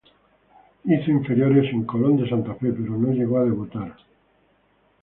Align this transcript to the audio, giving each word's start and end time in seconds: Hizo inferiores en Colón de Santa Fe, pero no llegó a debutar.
Hizo 0.83 1.11
inferiores 1.11 1.71
en 1.71 1.83
Colón 1.85 2.17
de 2.17 2.27
Santa 2.27 2.55
Fe, 2.55 2.73
pero 2.73 2.97
no 2.97 3.11
llegó 3.13 3.37
a 3.37 3.43
debutar. 3.43 3.95